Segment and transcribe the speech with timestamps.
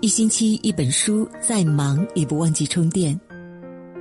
[0.00, 3.18] 一星期一本书，再忙也不忘记充电。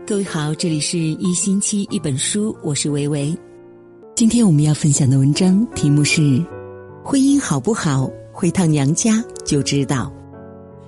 [0.05, 3.35] 各位好，这里是一星期一本书，我是维维。
[4.16, 6.21] 今天我们要分享的文章题目是
[7.03, 10.14] 《婚姻好不好，回趟娘家就知道》。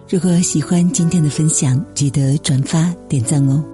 [0.08, 3.66] 如果喜欢今天的分享，记得转发点赞哦。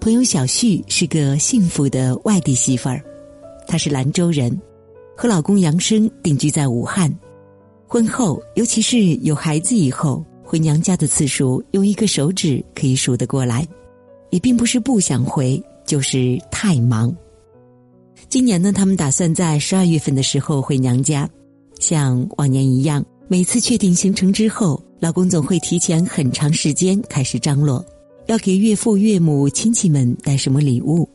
[0.00, 3.02] 朋友小旭是个幸福的外地媳妇儿，
[3.66, 4.54] 她是兰州人。
[5.20, 7.12] 和老公杨生定居在武汉，
[7.88, 13.66] 婚后尤其是有孩子以后，回娘家的次数用一个手指可以数得过来，
[14.30, 17.12] 也并不是不想回，就是太忙。
[18.28, 21.28] 今年呢，他们打算在十二月份的时候回娘家，
[21.80, 27.84] 像往年一样，每次确定行程之后，老公总会提前很长时间开始张罗，
[28.28, 31.08] 要给岳父岳母亲戚们带什么礼物。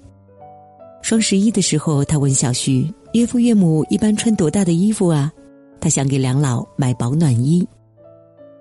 [1.03, 2.91] 双十一的时候，他问小徐。
[3.11, 5.31] 岳父岳母一般穿多大的衣服啊？
[5.81, 7.67] 他想给两老买保暖衣。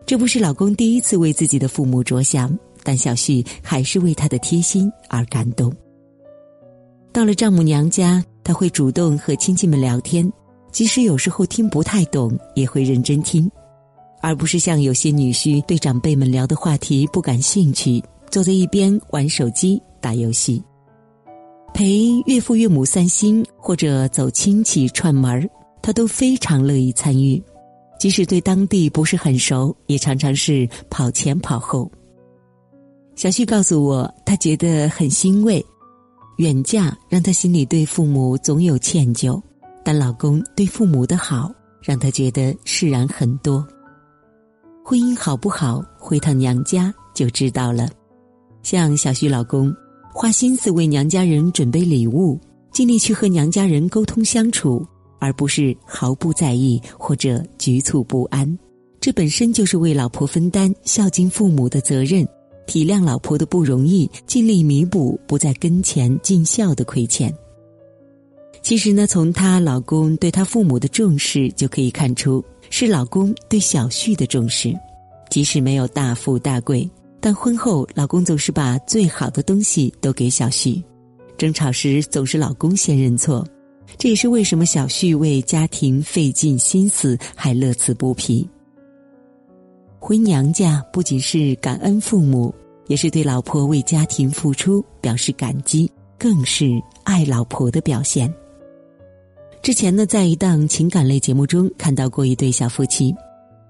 [0.04, 5.72] 这不是老公第一次为自己的父母着想，但小旭还是为他的贴心而感动。
[7.12, 10.30] 到了丈母娘家，他会主动和亲戚们聊天，
[10.72, 13.48] 即使有时候听不太懂，也会认真听，
[14.20, 20.60] 而不是像有些女婿对长辈们聊的话题不感兴趣，坐在一边玩手机、打游戏。
[21.74, 25.48] 陪岳父岳母散心或者走亲戚串门儿，
[25.80, 27.42] 他都非常乐意参与，
[27.98, 31.90] 即使对当地不是很熟，也常常是跑前跑后。
[33.16, 35.64] 小旭告诉我，他觉得很欣慰，
[36.36, 39.40] 远嫁让他心里对父母总有歉疚，
[39.82, 41.50] 但老公对父母的好
[41.80, 43.66] 让他觉得释然很多。
[44.84, 47.88] 婚姻好不好，回趟娘家就知道了。
[48.62, 49.74] 像小旭老公。
[50.14, 52.38] 花心思为娘家人准备礼物，
[52.70, 54.86] 尽力去和娘家人沟通相处，
[55.18, 58.58] 而不是毫不在意或者局促不安。
[59.00, 62.28] 这本身就是为老婆分担孝敬父母的责任，
[62.66, 67.34] 体谅老婆的不容易，尽力弥补不在跟前尽孝的亏欠。
[68.60, 74.72] 其实呢，从她老公对她父母的重视就可以看出，是老公对小旭的重视，
[75.30, 76.88] 即使没有大富大贵。
[77.24, 80.82] 但婚后，老公总是把最好的东西都给小旭，
[81.38, 83.46] 争吵时总是老公先认错，
[83.96, 88.44] 这也是为什么小旭为家庭费尽心思还乐此不疲。
[90.00, 92.52] 回娘家不仅是感恩父母，
[92.88, 95.88] 也是对老婆为家庭付出表示感激，
[96.18, 98.28] 更是爱老婆的表现。
[99.62, 103.14] 之前呢，在一档情感类节目中看到过一对小夫妻，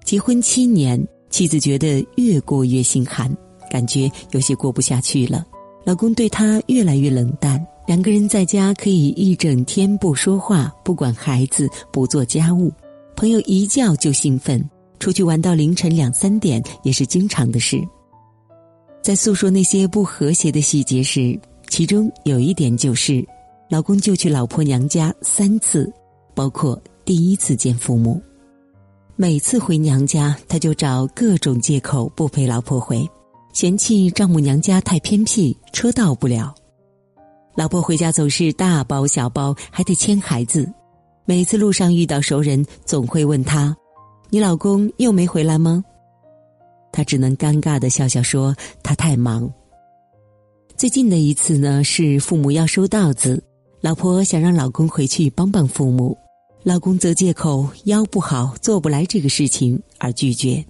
[0.06, 1.06] 结婚七年。
[1.28, 3.34] 妻子觉得越过越心寒，
[3.72, 5.46] 感觉有些过不下去了。
[5.82, 12.70] 老公对她越来越冷淡，两个人在家可以一整天不说话，不管孩子，不做家务。
[13.16, 14.62] 朋友一叫就兴奋，
[14.98, 17.82] 出去玩到凌晨两三点也是经常的事。
[19.02, 23.26] 在诉说那些不和谐的细节时，其中有一点就是，
[23.70, 25.90] 老公就去老婆娘家三次，
[26.34, 28.20] 包括第一次见父母。
[29.16, 33.08] 每次回娘家，他就找各种借口不陪老婆回，
[33.52, 36.54] 嫌弃丈母娘家太偏僻，车到不了。
[37.54, 40.70] 老婆回家总是大包小包，还得牵孩子。
[41.26, 43.76] 每次路上遇到熟人，总会问他
[44.30, 45.84] ：“你老公又没回来吗？”
[46.90, 49.48] 他只能尴尬的笑笑说：“他太忙。”
[50.74, 53.42] 最近的一次呢，是父母要收稻子，
[53.82, 56.16] 老婆想让老公回去帮帮父母。
[56.64, 60.64] 老公则借口腰不好做不来这个事情而拒绝，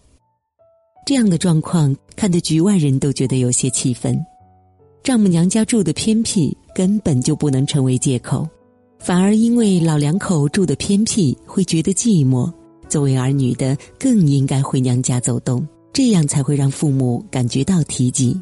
[1.05, 4.19] 这样的状况看得局外人都觉得有些气愤。
[5.03, 8.49] 丈母娘家住的偏僻根本就不能成为借口，
[8.99, 12.53] 反而因为老两口住的偏僻会觉得寂寞。
[12.89, 18.39] 作为儿女的更应该回娘家走动，这样才会让父母感觉到提及。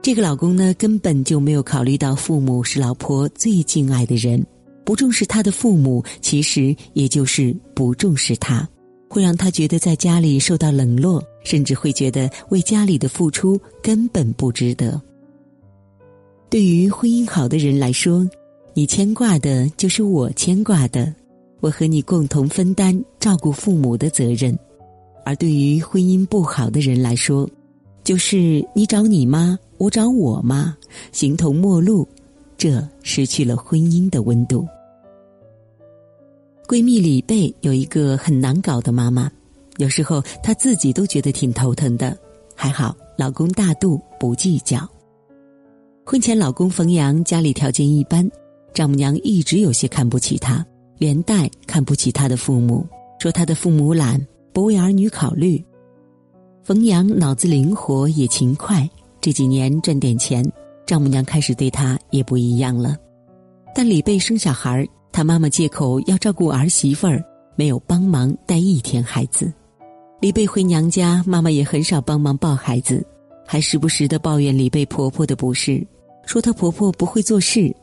[0.00, 4.44] 这个老公呢，根本就没有考虑到父母是老婆最敬爱的人。
[4.84, 8.66] 不重视他的父母，其实也就是不重视他，
[9.08, 15.00] 会让他觉得在家里受到冷落，甚至会觉得为家里的付出根本不值得。
[16.50, 18.28] 对于婚姻好的人来说，
[18.74, 21.12] 你牵挂的就是我牵挂的，
[21.60, 24.54] 我和你共同分担照顾父母的责任；
[25.24, 27.48] 而对于婚姻不好的人来说，
[28.04, 30.76] 就是你找你妈，我找我妈，
[31.12, 32.06] 形同陌路，
[32.56, 34.66] 这失去了婚姻的温度。
[36.68, 39.30] 闺蜜李贝有一个很难搞的妈妈，
[39.78, 42.14] 有时候她自己都觉得挺头疼的。
[42.54, 44.86] 还好老公大度不计较。
[46.04, 48.28] 婚前老公冯阳家里条件一般，
[48.74, 50.62] 丈母娘一直有些看不起他，
[50.98, 52.86] 连带看不起他的父母，
[53.18, 54.20] 说他的父母懒，
[54.52, 55.64] 不为儿女考虑。
[56.62, 58.86] 冯阳脑子灵活也勤快，
[59.22, 60.44] 这几年赚点钱，
[60.84, 62.94] 丈母娘开始对他也不一样了。
[63.74, 67.24] 但李贝生小孩，他妈妈借口要照顾儿媳妇儿，
[67.56, 69.52] 没有帮忙带一天孩子。
[70.20, 73.06] 李贝回娘家，妈妈也很少帮忙抱孩子，
[73.46, 75.86] 还时不时的抱怨李贝婆婆的不是，
[76.26, 77.74] 说她婆婆不会做事。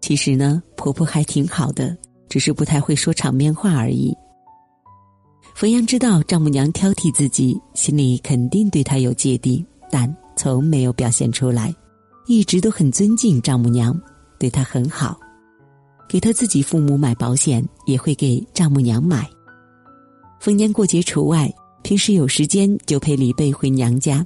[0.00, 1.96] 其实呢，婆婆还挺好的，
[2.28, 4.14] 只是不太会说场面话而已。
[5.54, 11.74] 冯阳知道丈母娘挑剔自己，心里肯定对她有芥蒂，但从没有表现出来，
[12.26, 13.98] 一直都很尊敬丈母娘，
[14.38, 15.18] 对她很好。
[16.14, 19.28] 给他自己父母买保险，也会给丈母娘买。
[20.38, 21.52] 逢年过节除外，
[21.82, 24.24] 平时有时间就陪李贝回娘家。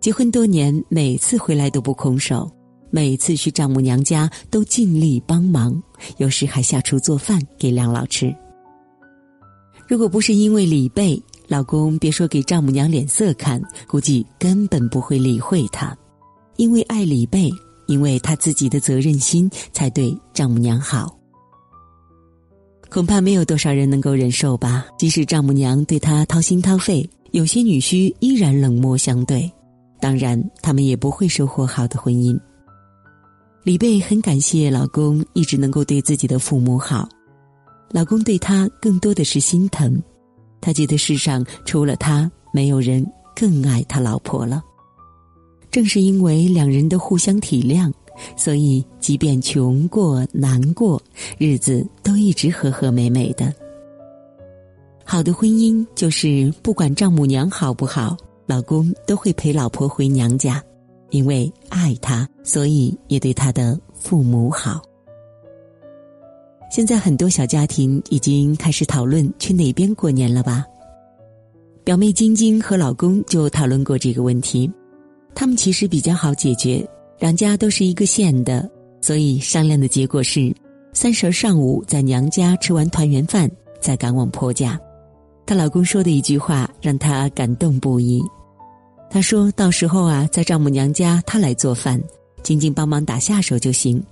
[0.00, 2.48] 结婚多年，每次回来都不空手，
[2.88, 5.82] 每次去丈母娘家都尽力帮忙，
[6.18, 8.32] 有时还下厨做饭给两老吃。
[9.88, 15.98] 如果不是因为李贝，老公别说给丈母娘脸色看，估计根本不会理会他，
[16.58, 17.50] 因为爱李贝。
[17.86, 21.14] 因为他自己的责任心，才对丈母娘好。
[22.94, 24.86] 恐怕没有多少人能够忍受吧。
[24.96, 29.50] 即使丈母娘对他掏心掏肺，有些女婿依然冷漠相对。
[30.00, 32.38] 当然，他们也不会收获好的婚姻。
[33.64, 37.08] 李贝很感谢老公一直能够对自己的父母好，
[37.90, 40.00] 老公对她更多的是心疼。
[40.60, 43.04] 他觉得世上除了他，没有人
[43.34, 44.62] 更爱他老婆了。
[45.68, 47.92] 正是因为两人的互相体谅，
[48.36, 51.00] 所以即便穷过、难过，
[51.38, 53.52] 日子都一直和和美美的。
[55.04, 58.16] 好的婚姻就是不管丈母娘好不好，
[58.46, 60.62] 老公都会陪老婆回娘家，
[61.10, 64.80] 因为爱她，所以也对她的父母好。
[66.70, 70.64] 现在很多小家庭已经开始讨论去哪边过年了吧？
[71.84, 74.68] 表妹晶晶和老公就讨论过这个问题。
[75.34, 76.88] 他们其实比较好解决，
[77.24, 80.54] 两家都是一个县的，所以商量的结果是，
[80.92, 83.50] 三十上午在娘家吃完团圆饭，
[83.80, 84.78] 再赶往婆家。
[85.46, 88.22] 她老公说的一句话让她感动不已，
[89.08, 91.98] 他说到时候啊，在丈母娘家他来做饭，
[92.42, 94.04] 晶晶帮忙打下手就行。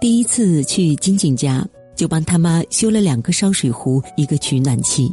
[0.00, 1.62] 第一次去晶晶家，
[1.94, 5.12] 就帮他妈修了两个烧水壶，一个取暖器，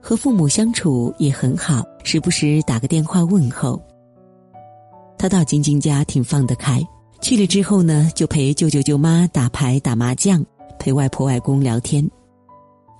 [0.00, 3.80] 和父母相处也很好，时不时打个电话问候。
[5.22, 6.84] 他到晶晶家挺放得开，
[7.20, 10.44] 去了之后呢，就陪舅舅舅妈打牌打麻将，
[10.80, 12.04] 陪外婆外公聊天。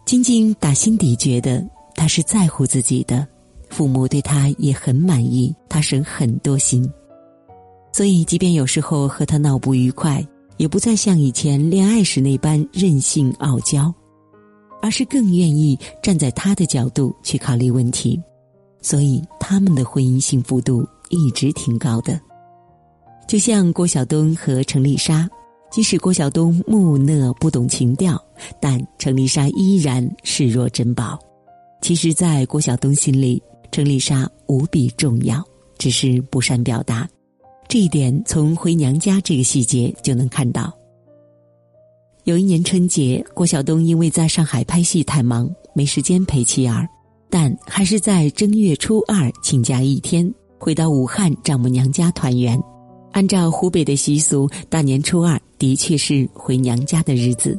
[0.04, 3.26] 晶晶打心底觉得他是在乎自己的，
[3.70, 6.88] 父母对他也很满意，他省很多心。
[7.92, 10.25] 所以，即便有时候和他闹不愉快，
[10.58, 13.92] 也不再像以前恋爱时那般任性傲娇，
[14.80, 18.22] 而是更愿意站在他的角度去考虑问题。
[18.80, 20.86] 所以，他们的婚姻幸福度。
[21.12, 22.19] 一直挺高的，
[23.29, 25.29] 就像郭晓东和程丽莎，
[25.70, 28.20] 即使郭晓东木讷不懂情调，
[28.59, 31.19] 但程丽莎依然视若珍宝。
[31.82, 35.44] 其实，在郭晓东心里，程丽莎无比重要，
[35.76, 37.09] 只是不善表达。
[37.69, 40.73] 这一点从回娘家这个细节就能看到。
[42.25, 46.88] 有一年春节，郭晓东因为在上海拍戏太忙，没时间陪妻儿，
[47.28, 50.33] 但还是在正月初二请假一天。
[50.62, 52.57] 回到武汉丈母娘家团圆，
[53.11, 57.59] 按照湖北的习俗，大年初二的确是回娘家的日子。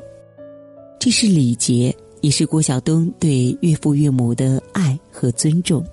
[1.02, 5.86] 这是礼节，也是郭晓东对岳父岳母的爱和尊重，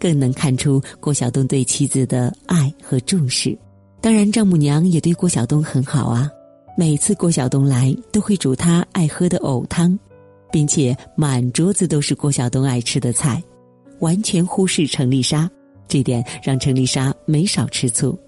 [0.00, 3.54] 更能看出郭晓东对妻子的爱和重视。
[4.00, 6.30] 当然，丈母娘也对郭晓东很好啊，
[6.78, 9.98] 每次郭晓东来都会煮他爱喝的藕汤，
[10.50, 13.44] 并且满桌子都是郭晓东爱吃的菜，
[14.00, 15.46] 完全忽视程丽莎。
[15.92, 18.18] 这点让程丽莎没少吃醋，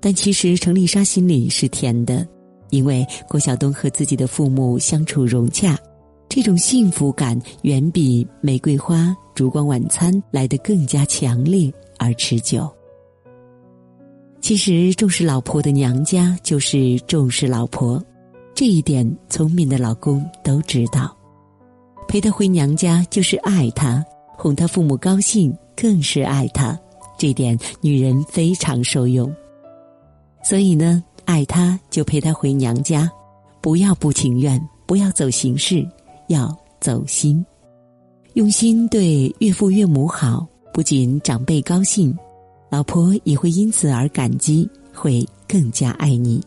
[0.00, 2.26] 但其实程丽莎心里是甜的，
[2.70, 5.78] 因为郭晓东和自己的父母相处融洽，
[6.30, 12.66] 这种幸福感远比玫瑰花、烛光晚餐来得更加强烈而持久。
[14.40, 18.02] 其实重视老婆的娘家就是重视老婆，
[18.54, 21.14] 这一点聪明的老公都知道，
[22.08, 24.02] 陪她回娘家就是爱她，
[24.38, 25.54] 哄她父母高兴。
[25.76, 26.78] 更是爱他，
[27.18, 29.32] 这点女人非常受用。
[30.42, 33.10] 所以呢，爱他就陪他回娘家，
[33.60, 35.86] 不要不情愿，不要走形式，
[36.28, 37.44] 要走心，
[38.34, 42.16] 用心对岳父岳母好，不仅长辈高兴，
[42.70, 46.42] 老婆也会因此而感激，会更加爱你。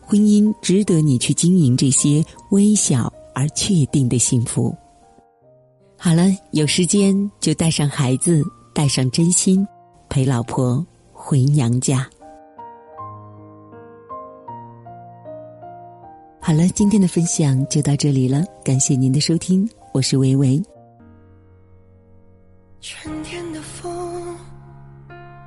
[0.00, 4.74] 婚姻值得你去经营这些微小而确定的幸福。
[6.02, 8.42] 好了，有时间就带上孩子，
[8.72, 9.68] 带上真心，
[10.08, 12.08] 陪老婆回娘家。
[16.40, 20.60] 好了，今天的分享就到这里了，感谢您的收听，我是维维。
[22.80, 24.34] 春天的风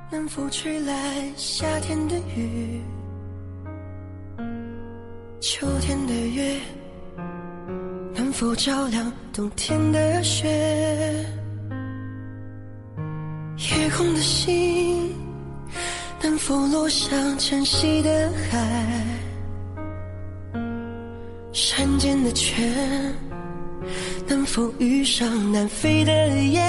[0.08, 2.80] 能否吹来夏天的雨？
[5.40, 6.60] 秋天的月
[8.44, 10.46] 否照亮冬天的雪？
[13.56, 15.10] 夜空的星
[16.22, 18.60] 能否落向晨曦的海？
[21.54, 22.70] 山间的泉
[24.28, 26.12] 能否遇上南飞的
[26.52, 26.60] 雁？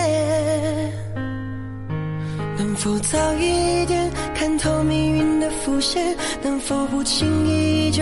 [2.57, 6.15] 能否早一点看透命运的伏线？
[6.41, 8.01] 能否不轻易就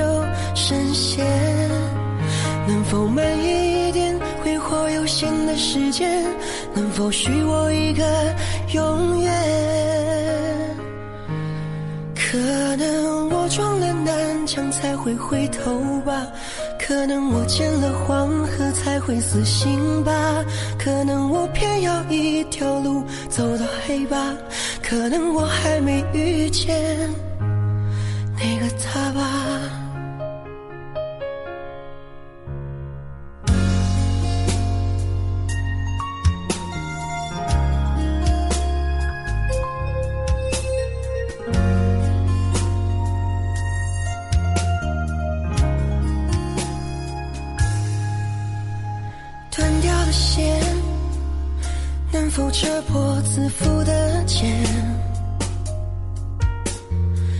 [0.53, 1.25] 深陷？
[2.67, 6.23] 能否慢一点挥霍有限的时间？
[6.73, 8.03] 能否许我一个
[8.73, 9.31] 永远？
[12.15, 12.37] 可
[12.77, 16.25] 能我撞了南墙才会回头吧。
[16.79, 20.11] 可能我见了黄河才会死心吧，
[20.77, 24.33] 可能我偏要一条路走到黑吧，
[24.81, 27.09] 可能我还没遇见
[28.35, 29.12] 那个他
[52.35, 54.65] 否扯破自负的茧，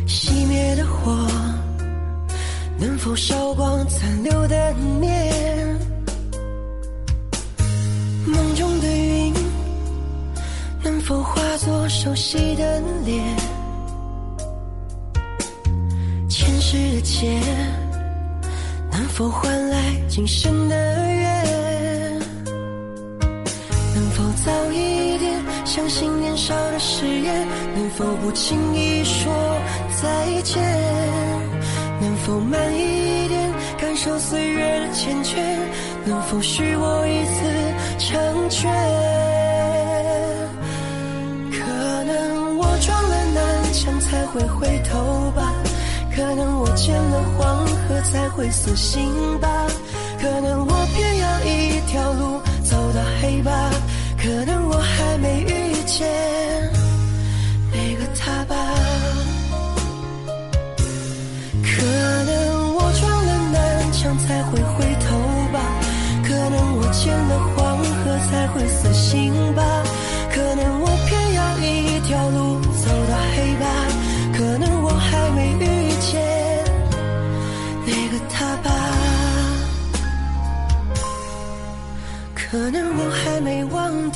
[0.06, 1.28] 熄灭的火
[2.78, 4.72] 能否烧光残留的
[5.02, 5.80] 念？
[8.28, 9.34] 梦中的云
[10.84, 13.36] 能否化作熟悉的脸？
[16.30, 17.42] 前世的劫
[18.92, 21.53] 能否换来今生的缘？
[25.76, 29.34] 相信年少的誓言，能否不轻易说
[30.00, 30.62] 再见？
[32.00, 35.36] 能否慢一点感受岁月的缱绻？
[36.06, 38.72] 能否许我一次成全？
[41.50, 45.52] 可能我撞了南墙才会回头吧，
[46.16, 49.66] 可能我见了黄河才会死心吧，
[50.22, 53.72] 可能我偏要一条路走到黑吧。
[54.24, 56.73] 可能我还没遇见。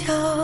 [0.07, 0.36] 忘